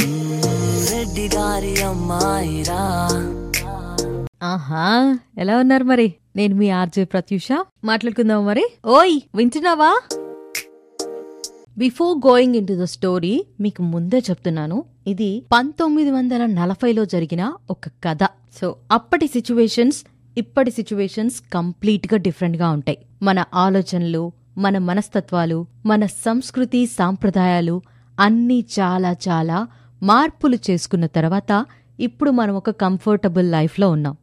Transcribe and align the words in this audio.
రెడ్డి 0.00 1.36
గారి 1.36 1.82
అమ్మాయిరా. 1.82 3.08
ఆహా 4.42 5.18
ఎలా 5.38 5.58
ఉన్నారు 5.58 5.84
మరి? 5.84 6.14
నేను 6.36 6.54
మీ 6.54 6.70
ఆర్జే 6.70 7.04
ప్రత్యూష. 7.04 7.48
మాట్లాడుకుందాం 7.84 8.46
మరి. 8.46 8.66
ఓయ్ 8.86 9.20
వింటున్నావా? 9.34 10.02
Before 11.78 12.18
going 12.26 12.54
in 12.54 12.66
to 12.66 12.72
the 12.72 12.82
story 12.82 13.46
మీకు 13.60 13.82
ముందే 13.82 14.18
చెప్తున్నాను. 14.18 14.84
ఇది 15.06 15.42
పంతొమ్మిది 15.52 16.10
వందల 16.10 16.46
నలభైలో 16.46 17.04
జరిగిన 17.04 17.52
ఒక 17.70 17.88
కథ. 17.88 18.18
సో 18.60 18.76
అప్పటి 18.92 19.26
సిచ్యువేషన్స్ 19.26 20.04
ఇప్పటి 20.38 20.70
సిచ్యువేషన్స్ 20.70 21.42
కంప్లీట్గా 21.54 22.16
డిఫరెంట్గా 22.16 22.70
ఉంటాయి. 22.70 22.98
మన 23.22 23.44
ఆలోచనలు 23.54 24.32
మన 24.58 24.78
మనస్తత్వాలు 24.78 25.66
మన 25.86 26.06
సంస్కృతి 26.06 26.86
సాంప్రదాయాలు 26.86 27.82
అన్నీ 28.20 28.64
చాలా 28.80 29.12
చాలా 29.28 29.66
మార్పులు 30.02 30.58
చేసుకున్న 30.70 31.06
తర్వాత 31.06 31.66
ఇప్పుడు 32.00 32.30
మనం 32.30 32.54
ఒక 32.54 32.70
కంఫర్టబుల్ 32.70 33.50
లైఫ్లో 33.52 33.90
ఉన్నాం. 33.90 34.16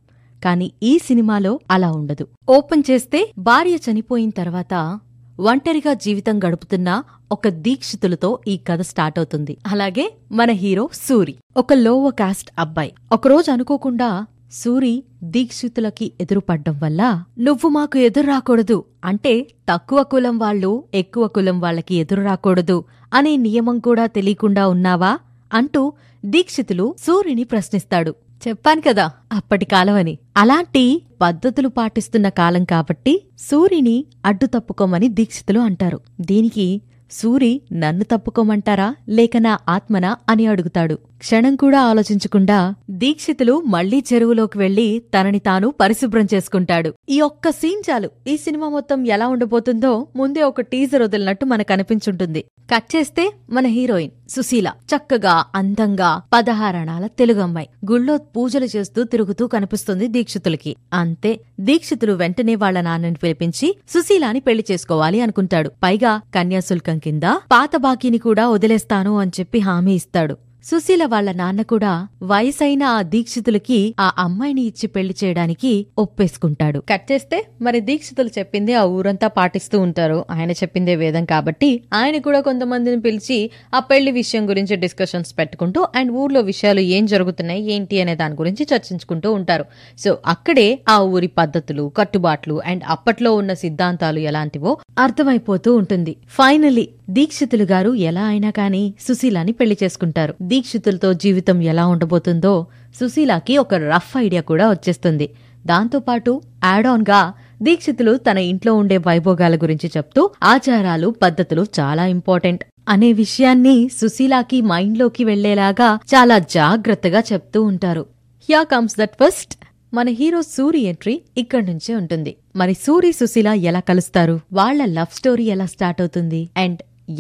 కానీ 0.44 0.72
ఈ 0.84 0.98
సినిమాలో 0.98 1.59
అలా 1.72 1.91
ఉండదు. 1.91 2.27
ఓపెన్ 2.50 2.84
చేస్తే 2.91 3.31
భార్య 3.38 3.76
చనిపోయిన 3.76 4.30
తర్వాత 4.30 5.00
ఒంటరిగా 5.40 5.94
జీవితం 5.94 6.40
గడుపుతున్న 6.40 7.03
ఒక 7.31 7.48
దీక్షితులతో 7.48 8.40
ఈ 8.48 8.58
కథ 8.58 8.81
స్టార్ట్ 8.81 9.20
అవుతుంది. 9.20 9.58
అలాగే 9.67 10.13
మన 10.31 10.52
హీరో 10.52 10.90
సూరి. 10.94 11.36
ఒక 11.58 11.73
లోవ 11.73 12.09
కాస్ట్ 12.09 12.52
అబ్బాయి. 12.59 12.94
ఒకరోజు 13.12 13.52
అనుకోకుండా 13.52 14.25
సూరి 14.52 15.03
దీక్షితులకి 15.23 16.12
ఎదురుపడ్డం 16.22 16.80
వల్ల 16.80 17.23
నువ్వు 17.39 17.70
మాకు 17.70 17.98
ఎదురు 17.98 18.28
రాకూడదు 18.28 18.84
అంటే 19.05 19.48
తక్కువ 19.72 20.03
కులం 20.03 20.39
వాళ్ళు 20.39 20.84
ఎక్కువ 20.94 21.28
కులం 21.28 21.59
వాళ్ళకి 21.59 21.95
ఎదురు 21.95 22.22
రాకూడదు 22.22 22.84
అనే 23.14 23.36
నియమం 23.36 23.80
కూడా 23.80 24.05
తెలియకుండా 24.05 24.67
ఉన్నావా? 24.67 25.17
అంటూ 25.54 25.94
దీక్షితులు 26.26 26.96
సూర్యుని 27.08 27.44
ప్రశ్నిస్తాడు. 27.44 28.16
చెప్పాను 28.48 28.81
కదా 28.81 29.12
అప్పటి 29.31 29.66
కాలమని. 29.66 30.17
అలాంటి 30.38 31.02
పద్ధతులు 31.22 31.67
పాటిస్తున్న 31.67 32.30
కాలం 32.30 32.64
కాబట్టి 32.64 33.23
సూర్యుని 33.39 34.06
అడ్డు 34.26 34.45
తప్పుకోమని 34.45 35.08
దీక్షితులు 35.09 35.59
అంటారు. 35.59 36.00
దీనికి 36.22 36.81
సూరి 37.11 37.61
నన్ను 37.73 38.03
తప్పుకోమంటారా? 38.03 38.95
లేక 39.09 39.38
నా 39.38 39.58
ఆత్మనా? 39.69 40.17
అని 40.30 40.47
అడుగుతాడు. 40.47 41.00
క్షణం 41.17 41.55
కూడా 41.55 41.81
ఆలోచించకుండా 41.81 42.73
దీక్షితులు 42.89 43.61
మళ్ళీ 43.61 44.03
చెరువులోకి 44.14 44.58
వెళ్ళి 44.58 44.99
తనని 44.99 45.39
తాను 45.39 45.73
పరిశుభ్రం 45.80 46.27
చేసుకుంటాడు. 46.33 46.94
ఈ 47.09 47.22
ఒక్క 47.22 47.49
సీన్ 47.49 47.83
చాలు. 47.89 48.09
ఈ 48.27 48.38
సినిమా 48.38 48.69
మొత్తం 48.69 49.08
ఎలా 49.08 49.27
ఉండబోతుందో 49.27 50.08
ముందే 50.16 50.41
ఒక 50.41 50.61
టీజర్ 50.61 51.02
వదిలినట్టు 51.02 51.45
మనకు 51.45 51.73
అనిపించుంటుంది. 51.73 52.45
కట్ 52.75 52.95
చేస్తే 52.95 53.31
మన 53.49 53.67
హీరోయిన్ 53.67 54.11
సుశీల. 54.30 54.71
చక్కగా 54.95 55.45
అందంగా 55.55 56.21
పదహారణాల 56.33 57.08
తెలుగమ్మాయి 57.08 57.69
గుళ్ళో 57.92 58.17
పూజలు 58.17 58.66
చేస్తూ 58.66 59.03
తిరుగుతూ 59.03 59.47
కనిపిస్తుంది 59.47 60.08
దీక్షితులకి. 60.08 60.75
అంతే. 60.94 61.39
దీక్షితులు 61.59 62.14
వెంటనే 62.14 62.55
వాళ్ళ 62.55 62.81
నాన్నని 62.81 63.16
పిలిపించి 63.16 63.77
సుశీలాని 63.89 64.39
పెళ్ళి 64.39 64.66
చేసుకోవాలి 64.71 65.21
అనుకుంటాడు. 65.21 65.69
పైగా 65.83 66.21
కన్యాశుల్కం 66.36 66.97
కింద 67.00 67.23
పాత 67.52 67.76
బాకీని 67.78 68.17
కూడా 68.17 68.50
వదిలేస్తాను 68.50 69.17
అని 69.17 69.31
చెప్పి 69.40 69.59
హామీ 69.59 69.94
ఇస్తాడు. 69.94 70.47
సుశీల 70.70 71.06
వాళ్ళ 71.06 71.32
నాన్న 71.32 71.62
కూడా 71.62 71.92
వయసైన 72.23 72.84
ఆ 72.84 73.02
దీక్షితులకి 73.02 73.96
ఆ 74.00 74.08
అమ్మాయిని 74.18 74.62
ఇచ్చి 74.62 74.88
పెళ్ళి 74.88 75.16
చేయడానికి 75.23 75.86
ఒప్పేసుకుంటాడు. 75.98 76.80
కట్ 76.90 77.12
చేస్తే 77.12 77.38
మరి 77.62 77.80
దీక్షితులు 77.80 78.30
చెప్పింది 78.40 78.73
ఆ 78.73 78.84
ఊరంతా 78.84 79.28
పాటిస్తూ 79.28 79.80
ఉంటారు. 79.80 80.26
ఆయన 80.32 80.52
చెప్పిందే 80.52 80.95
వేదం 80.95 81.26
కాబట్టి 81.26 81.70
ఆయన 81.94 82.18
కూడా 82.18 82.42
కొంతమందిని 82.42 83.02
పిలిచి 83.02 83.52
ఆ 83.76 83.80
పెళ్ళి 83.80 84.12
విషయం 84.12 84.50
గురించి 84.50 84.76
డిస్కషన్స్ 84.76 85.38
పెట్టుకుంటూ 85.38 85.88
అండ్ 85.95 86.12
ఊర్లో 86.12 86.42
విషయాలు 86.42 86.80
ఏం 86.80 87.06
జరుగుతున్నాయి 87.06 87.72
ఏంటి 87.72 88.02
అనే 88.02 88.16
దాని 88.16 88.36
గురించి 88.36 88.68
చర్చించుకుంటూ 88.76 89.32
ఉంటారు. 89.34 89.66
సో 89.98 90.18
అక్కడే 90.28 90.80
ఆ 90.90 91.00
ఊరి 91.00 91.27
పద్ధతులు 91.27 91.92
కట్టుబాట్లు 91.98 92.61
అండ్ 92.66 92.83
అప్పట్లో 92.88 93.36
ఉన్న 93.36 93.54
సిద్ధాంతాలు 93.54 94.20
ఎలాంటివో 94.20 94.77
అర్థమైపోతూ 95.00 95.76
ఉంటుంది. 95.76 96.16
ఫైనలీ 96.30 96.88
దీక్షితులు 97.10 97.64
గారు 97.64 97.94
ఎలా 97.94 98.23
అయినా 98.26 98.50
కానీ 98.50 98.94
సుశీలాని 99.00 99.52
పెళ్ళి 99.52 99.77
చేసుకుంటారు. 99.83 100.33
దీక్షితులతో 100.58 101.14
జీవితం 101.14 101.58
ఎలా 101.62 101.88
ఉండబోతుందో 101.88 102.52
సుశీలాకి 103.00 103.58
ఒక 103.58 103.73
రఫ్ 103.73 104.14
ఐడియా 104.18 104.42
కూడా 104.42 104.70
వచ్చేస్తుంది. 104.70 105.28
దాంతోపాటు 105.66 106.42
యాడ్ 106.66 106.88
ఆన్గా 106.88 107.20
దీక్షితులు 107.62 108.14
తన 108.18 108.38
ఇంట్లో 108.52 108.72
ఉండే 108.73 108.98
వైభోగాల 108.98 109.56
గురించి 109.56 109.88
చెప్తూ 109.98 110.30
ఆచారాలు 110.44 111.08
పద్ధతులు 111.22 111.64
చాలా 111.80 112.06
ఇంపార్టెంట్ 112.06 112.64
అనే 112.90 113.14
విషయాన్ని 113.14 113.76
సుశీలాకి 114.02 114.62
మైండ్లోకి 114.62 115.23
వెళ్ళేలాగా 115.23 115.90
చాలా 116.14 116.38
జాగ్రత్తగా 116.40 117.22
చెప్తూ 117.34 117.64
ఉంటారు. 117.64 118.06
హియా 118.48 118.64
కమ్స్ 118.64 118.98
దట్ 119.00 119.16
ఫస్ట్ 119.24 119.54
మన 119.94 120.10
హీరో 120.10 120.42
సూరి 120.42 120.82
ఎంట్రీ 120.92 121.22
ఇక్కడి 121.38 121.66
నుంచే 121.66 121.95
ఉంటుంది. 121.95 122.36
మరి 122.56 122.74
సూరి 122.74 123.12
సుశీల 123.12 123.48
ఎలా 123.70 123.80
కలుస్తారు? 123.80 124.39
వాళ్ళ 124.54 124.86
లవ్ 124.86 125.14
స్టోరీ 125.18 125.44
ఎలా 125.56 125.66
స్టార్ట్ 125.66 126.02
అవుతుంది? 126.02 126.42
అండ్ 126.58 126.80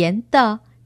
ఎంత 0.09 0.37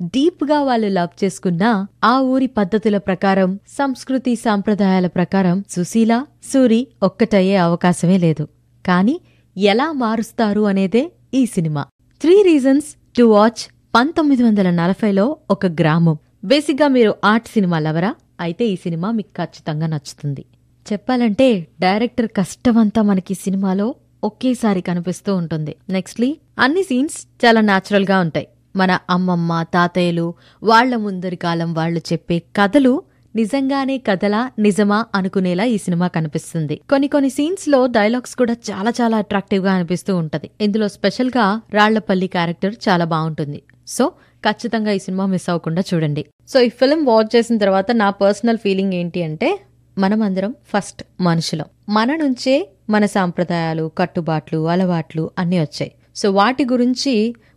డీప్గా 0.02 0.62
వాళ్ళు 0.62 0.88
లవ్ 0.88 1.24
చేసుకున్నా 1.24 1.88
ఆ 2.04 2.20
ఊరి 2.20 2.48
పద్ధతుల 2.48 2.98
ప్రకారం 2.98 3.60
సంస్కృతి 3.68 4.36
సాంప్రదాయాల 4.36 5.08
ప్రకారం 5.08 5.64
సుశీల 5.70 6.26
సూరి 6.44 6.88
ఒక్కటయ్యే 7.04 7.56
అవకాశమే 7.56 8.18
లేదు. 8.18 8.48
కానీ 8.86 9.22
ఎలా 9.58 9.92
మారుస్తారు 9.92 10.62
అనేదే 10.62 11.12
ఈ 11.34 11.46
cinema. 11.46 11.86
Three 12.22 12.42
reasons 12.42 12.86
to 13.18 13.24
watch 13.24 13.72
పంతొమ్మిది 13.96 14.44
వందల 14.44 14.70
నలభైలో 14.70 15.38
ఒక 15.50 15.66
గ్రామం. 15.66 16.18
బేసిక్గా 16.44 16.88
మీరు 16.88 17.16
ఆర్ట్ 17.26 17.48
సినిమా 17.48 17.80
లవరా? 17.80 18.16
అయితే 18.40 18.68
ఈ 18.68 18.76
సినిమా 18.76 19.12
మీకు 19.12 19.30
ఖచ్చితంగా 19.38 19.88
నచ్చుతుంది. 19.88 20.46
చెప్పాలంటే 20.94 21.68
డైరెక్టర్ 21.80 22.28
కష్టమంతా 22.28 23.02
మనకి 23.02 23.34
సినిమాలో 23.34 23.96
ఒకేసారి 24.24 24.82
కనిపిస్తూ 24.82 25.36
ఉంటుంది. 25.36 25.76
నెక్స్ట్లీ 25.90 26.38
అన్ని 26.60 26.84
సీన్స్ 26.84 27.46
చాలా 27.46 27.62
న్యాచురల్గా 27.62 28.20
ఉంటాయి. 28.20 28.48
మన 28.76 29.00
అమ్మమ్మ 29.10 29.64
తాతయ్యలు 29.64 30.34
వాళ్ళ 30.64 30.96
ముందరి 30.96 31.36
కాలం 31.36 31.74
వాళ్ళు 31.74 32.02
చెప్పే 32.14 32.42
కథలు 32.56 33.04
నిజంగానే 33.36 33.98
కథలా 33.98 34.52
నిజమా 34.60 35.06
అనుకునేలా 35.16 35.64
ఈ 35.64 35.78
సినిమా 35.78 36.08
కనిపిస్తుంది. 36.08 36.82
కొన్ని 36.90 37.08
కొన్ని 37.08 37.30
సీన్స్లో 37.30 37.86
డైలాగ్స్ 37.86 38.36
కూడా 38.36 38.54
చాలా 38.54 38.94
చాలా 39.02 39.18
అట్రాక్టివ్గా 39.18 39.72
అనిపిస్తూ 39.72 40.16
ఉంటది. 40.16 40.50
ఇందులో 40.62 40.88
స్పెషల్గా 40.88 41.62
రాళ్ళపల్లి 41.74 42.28
క్యారెక్టర్ 42.28 42.76
చాలా 42.90 43.06
బాగుంటుంది. 43.06 43.64
సో 43.88 44.12
ఖచ్చితంగా 44.50 44.92
ఈ 44.92 45.00
సినిమా 45.00 45.26
మిస్ 45.26 45.50
అవ్వకుండా 45.50 45.84
చూడండి. 45.94 46.26
సో 46.48 46.62
ఈ 46.62 46.70
ఫిల్మ్ 46.70 47.06
వాచ్ 47.06 47.36
చేసిన 47.36 47.58
తర్వాత 47.58 47.92
నా 47.92 48.10
పర్సనల్ 48.10 48.58
ఫీలింగ్ 48.58 48.94
ఏంటి 48.94 49.24
అంటే 49.24 49.60
మనమందరం 49.98 50.56
ఫస్ట్ 50.74 51.04
మనుషులం. 51.22 51.66
మన 51.90 52.16
నుంచే 52.16 52.70
మన 52.90 53.06
సాంప్రదాయాలు 53.06 53.92
కట్టుబాట్లు 53.98 54.68
అలవాట్లు 54.68 55.32
అన్నీ 55.38 55.60
వచ్చాయి. 55.60 55.92
సో 56.16 56.32
వాటి 56.32 56.64
గురించి 56.74 57.14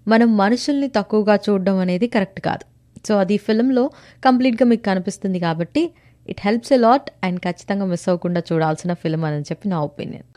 మనం 0.09 0.37
మనుషుల్ని 0.37 0.89
తక్కువగా 0.97 1.37
చూడడం 1.47 1.77
అనేది 1.85 2.07
కరెక్ట్ 2.07 2.41
కాదు. 2.41 2.65
సో 3.07 3.13
అది 3.23 3.37
ఫిల్మ్లో 3.47 3.85
కంప్లీట్గా 4.27 4.67
మీకు 4.71 4.85
కనిపిస్తుంది 4.91 5.39
కాబట్టి 5.47 5.83
it 6.29 6.41
helps 6.47 6.73
a 6.73 6.79
lot 6.87 7.09
and 7.27 7.41
ఖచ్చితంగా 7.47 7.87
మిస్ 7.93 8.07
అవ్వకుండా 8.09 8.43
చూడాల్సిన 8.51 8.93
ఫిల్మ్ 9.03 9.25
అని 9.29 9.47
చెప్పి 9.51 9.69
నా 9.75 9.81
ఒపీనియన్ 9.89 10.29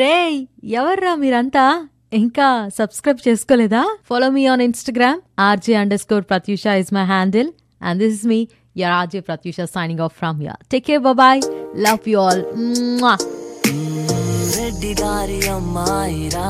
రే 0.00 0.14
ఎవర్రా 0.78 1.12
మీరంతా? 1.14 1.64
ఇంకా 2.20 2.48
సబ్స్క్రైబ్ 2.78 3.20
చేసుకోలేదా? 3.28 3.82
Follow 4.08 4.28
me 4.36 4.42
on 4.52 4.62
Instagram 4.66 5.20
RJ 5.48 5.74
under 5.82 6.02
score 6.04 6.24
Pratyusha 6.32 6.66
is 6.82 6.92
my 6.98 7.04
handle 7.14 7.50
and 7.80 8.00
this 8.02 8.14
is 8.18 8.26
me 8.32 8.40
your 8.82 8.94
RJ 9.00 9.20
Pratyusha 9.30 9.68
signing 9.76 10.04
off 10.06 10.14
from 10.22 10.40
your 10.48 10.60
take 10.74 10.86
care 10.90 11.02
bye 11.24 11.42
love 11.88 12.08
you 12.12 12.20
all 12.26 12.42
Reddy 14.80 14.90
గారి 14.98 15.38
అమ్మాయిరా 15.48 16.48